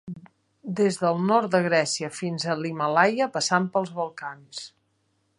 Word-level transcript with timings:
Des 0.77 0.95
del 1.01 1.19
nord 1.31 1.51
de 1.55 1.59
Grècia 1.67 2.09
fins 2.21 2.45
a 2.45 2.55
l'Himàlaia, 2.61 3.27
passant 3.35 3.67
pels 3.77 3.93
Balcans. 3.99 4.63